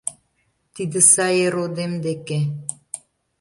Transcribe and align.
Тиде 0.73 0.99
сае 1.13 1.45
родем 1.55 1.93
деке 2.05 2.39